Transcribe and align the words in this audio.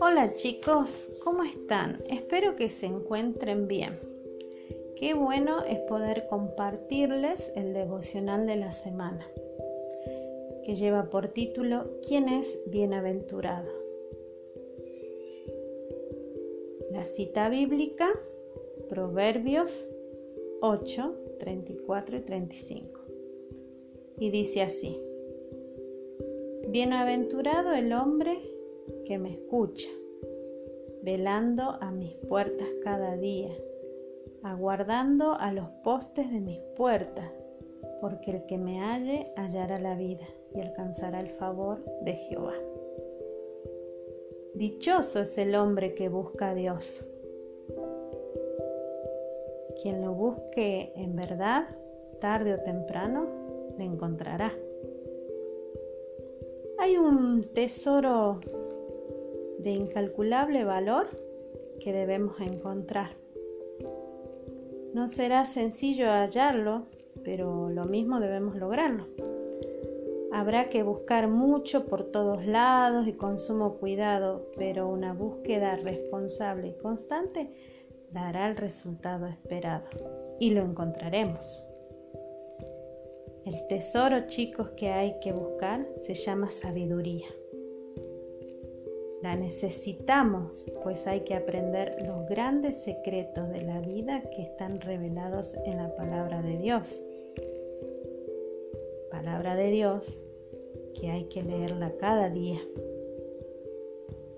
Hola 0.00 0.32
chicos, 0.36 1.10
¿cómo 1.22 1.42
están? 1.42 2.02
Espero 2.08 2.56
que 2.56 2.70
se 2.70 2.86
encuentren 2.86 3.68
bien. 3.68 3.92
Qué 4.96 5.12
bueno 5.12 5.62
es 5.64 5.80
poder 5.80 6.26
compartirles 6.28 7.52
el 7.54 7.74
devocional 7.74 8.46
de 8.46 8.56
la 8.56 8.72
semana, 8.72 9.26
que 10.64 10.74
lleva 10.74 11.10
por 11.10 11.28
título 11.28 11.90
¿Quién 12.06 12.30
es 12.30 12.58
bienaventurado? 12.66 13.70
La 16.90 17.04
cita 17.04 17.50
bíblica, 17.50 18.08
Proverbios 18.88 19.86
8, 20.60 21.14
34 21.38 22.16
y 22.16 22.20
35. 22.20 23.05
Y 24.18 24.30
dice 24.30 24.62
así, 24.62 25.00
Bienaventurado 26.68 27.74
el 27.74 27.92
hombre 27.92 28.38
que 29.04 29.18
me 29.18 29.30
escucha, 29.30 29.88
velando 31.02 31.78
a 31.80 31.90
mis 31.90 32.14
puertas 32.14 32.68
cada 32.82 33.16
día, 33.16 33.52
aguardando 34.42 35.34
a 35.34 35.52
los 35.52 35.68
postes 35.84 36.30
de 36.32 36.40
mis 36.40 36.58
puertas, 36.76 37.30
porque 38.00 38.32
el 38.32 38.46
que 38.46 38.58
me 38.58 38.80
halle 38.80 39.32
hallará 39.36 39.78
la 39.78 39.94
vida 39.94 40.26
y 40.54 40.60
alcanzará 40.60 41.20
el 41.20 41.30
favor 41.30 41.84
de 42.02 42.14
Jehová. 42.14 42.54
Dichoso 44.54 45.20
es 45.20 45.38
el 45.38 45.54
hombre 45.54 45.94
que 45.94 46.08
busca 46.08 46.50
a 46.50 46.54
Dios. 46.54 47.06
Quien 49.82 50.02
lo 50.02 50.12
busque 50.14 50.92
en 50.96 51.14
verdad, 51.14 51.68
tarde 52.20 52.54
o 52.54 52.58
temprano, 52.60 53.45
le 53.78 53.84
encontrará. 53.84 54.52
Hay 56.78 56.96
un 56.96 57.42
tesoro 57.54 58.40
de 59.58 59.70
incalculable 59.70 60.64
valor 60.64 61.08
que 61.80 61.92
debemos 61.92 62.40
encontrar. 62.40 63.10
No 64.94 65.08
será 65.08 65.44
sencillo 65.44 66.06
hallarlo, 66.06 66.86
pero 67.24 67.68
lo 67.68 67.84
mismo 67.84 68.20
debemos 68.20 68.56
lograrlo. 68.56 69.06
Habrá 70.32 70.68
que 70.68 70.82
buscar 70.82 71.28
mucho 71.28 71.86
por 71.86 72.04
todos 72.04 72.46
lados 72.46 73.06
y 73.08 73.14
con 73.14 73.38
sumo 73.38 73.78
cuidado, 73.78 74.46
pero 74.56 74.88
una 74.88 75.12
búsqueda 75.12 75.76
responsable 75.76 76.68
y 76.68 76.82
constante 76.82 77.50
dará 78.12 78.48
el 78.48 78.56
resultado 78.56 79.26
esperado 79.26 79.88
y 80.38 80.50
lo 80.50 80.62
encontraremos. 80.62 81.65
El 83.46 83.64
tesoro, 83.68 84.26
chicos, 84.26 84.70
que 84.72 84.88
hay 84.88 85.20
que 85.20 85.32
buscar 85.32 85.88
se 86.00 86.14
llama 86.14 86.50
sabiduría. 86.50 87.28
La 89.22 89.36
necesitamos, 89.36 90.66
pues 90.82 91.06
hay 91.06 91.20
que 91.20 91.34
aprender 91.34 91.96
los 92.08 92.28
grandes 92.28 92.82
secretos 92.82 93.48
de 93.50 93.62
la 93.62 93.80
vida 93.80 94.20
que 94.34 94.42
están 94.42 94.80
revelados 94.80 95.54
en 95.64 95.76
la 95.76 95.94
palabra 95.94 96.42
de 96.42 96.58
Dios. 96.58 97.00
Palabra 99.12 99.54
de 99.54 99.70
Dios 99.70 100.20
que 100.98 101.10
hay 101.12 101.28
que 101.28 101.44
leerla 101.44 101.92
cada 101.98 102.28
día. 102.30 102.58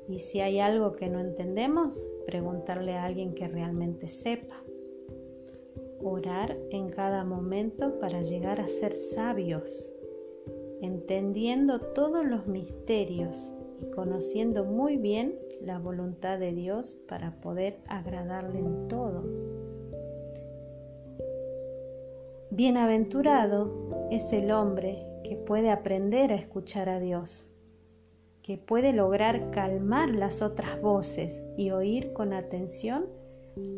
Y 0.06 0.18
si 0.18 0.42
hay 0.42 0.60
algo 0.60 0.92
que 0.92 1.08
no 1.08 1.20
entendemos, 1.20 2.06
preguntarle 2.26 2.92
a 2.92 3.04
alguien 3.04 3.34
que 3.34 3.48
realmente 3.48 4.08
sepa. 4.08 4.62
Orar 6.10 6.56
en 6.70 6.88
cada 6.88 7.22
momento 7.22 7.98
para 7.98 8.22
llegar 8.22 8.60
a 8.60 8.66
ser 8.66 8.94
sabios, 8.94 9.90
entendiendo 10.80 11.80
todos 11.80 12.24
los 12.24 12.46
misterios 12.46 13.52
y 13.78 13.90
conociendo 13.90 14.64
muy 14.64 14.96
bien 14.96 15.38
la 15.60 15.78
voluntad 15.78 16.38
de 16.38 16.52
Dios 16.52 16.96
para 17.06 17.40
poder 17.42 17.80
agradarle 17.88 18.60
en 18.60 18.88
todo. 18.88 19.22
Bienaventurado 22.50 24.08
es 24.10 24.32
el 24.32 24.50
hombre 24.50 25.06
que 25.24 25.36
puede 25.36 25.70
aprender 25.70 26.32
a 26.32 26.36
escuchar 26.36 26.88
a 26.88 27.00
Dios, 27.00 27.50
que 28.40 28.56
puede 28.56 28.94
lograr 28.94 29.50
calmar 29.50 30.08
las 30.08 30.40
otras 30.40 30.80
voces 30.80 31.42
y 31.58 31.70
oír 31.70 32.14
con 32.14 32.32
atención 32.32 33.06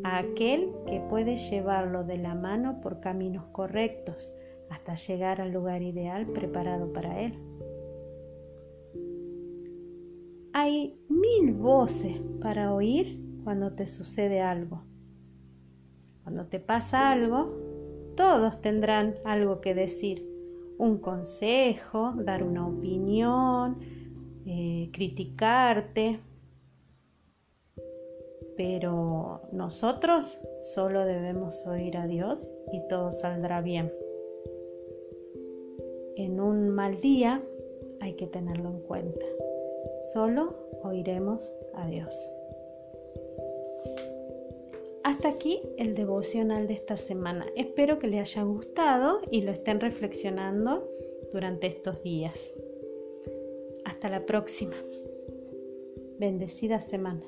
a 0.03 0.19
aquel 0.19 0.71
que 0.87 0.99
puede 1.01 1.35
llevarlo 1.35 2.03
de 2.03 2.17
la 2.17 2.35
mano 2.35 2.81
por 2.81 2.99
caminos 2.99 3.45
correctos 3.51 4.33
hasta 4.69 4.95
llegar 4.95 5.41
al 5.41 5.51
lugar 5.51 5.81
ideal 5.81 6.27
preparado 6.27 6.91
para 6.93 7.21
él. 7.21 7.37
Hay 10.53 10.99
mil 11.07 11.53
voces 11.53 12.21
para 12.41 12.73
oír 12.73 13.19
cuando 13.43 13.73
te 13.73 13.85
sucede 13.85 14.41
algo. 14.41 14.83
Cuando 16.23 16.47
te 16.47 16.59
pasa 16.59 17.11
algo, 17.11 17.53
todos 18.15 18.61
tendrán 18.61 19.15
algo 19.25 19.61
que 19.61 19.73
decir 19.73 20.27
un 20.77 20.97
consejo, 20.97 22.13
dar 22.17 22.43
una 22.43 22.67
opinión, 22.67 23.77
eh, 24.45 24.89
criticarte. 24.91 26.19
Pero 28.63 29.41
nosotros 29.51 30.37
solo 30.59 31.03
debemos 31.03 31.65
oír 31.65 31.97
a 31.97 32.05
Dios 32.05 32.53
y 32.71 32.87
todo 32.87 33.09
saldrá 33.09 33.59
bien. 33.59 33.91
En 36.15 36.39
un 36.39 36.69
mal 36.69 37.01
día 37.01 37.41
hay 38.01 38.13
que 38.13 38.27
tenerlo 38.27 38.69
en 38.69 38.81
cuenta. 38.81 39.25
Solo 40.13 40.53
oiremos 40.83 41.51
a 41.73 41.87
Dios. 41.87 42.15
Hasta 45.03 45.29
aquí 45.29 45.59
el 45.79 45.95
devocional 45.95 46.67
de 46.67 46.75
esta 46.75 46.97
semana. 46.97 47.47
Espero 47.55 47.97
que 47.97 48.09
les 48.09 48.19
haya 48.19 48.43
gustado 48.43 49.21
y 49.31 49.41
lo 49.41 49.53
estén 49.53 49.79
reflexionando 49.79 50.87
durante 51.31 51.65
estos 51.65 52.03
días. 52.03 52.53
Hasta 53.85 54.07
la 54.07 54.23
próxima. 54.27 54.75
Bendecida 56.19 56.79
semana. 56.79 57.23